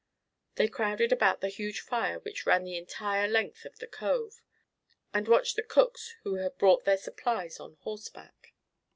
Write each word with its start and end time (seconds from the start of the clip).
They 0.55 0.67
crowded 0.67 1.11
about 1.11 1.41
the 1.41 1.47
huge 1.47 1.79
fire 1.81 2.17
which 2.21 2.47
ran 2.47 2.63
the 2.63 2.75
entire 2.75 3.27
length 3.27 3.65
of 3.65 3.77
the 3.77 3.85
cove, 3.85 4.41
and 5.13 5.27
watched 5.27 5.57
the 5.57 5.61
cooks 5.61 6.15
who 6.23 6.37
had 6.37 6.57
brought 6.57 6.85
their 6.85 6.97
supplies 6.97 7.59
on 7.59 7.75
horseback. 7.81 8.55